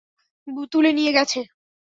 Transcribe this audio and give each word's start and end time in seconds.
তুলে 0.71 0.91
নিয়ে 0.93 1.11
গেছে। 1.11 1.39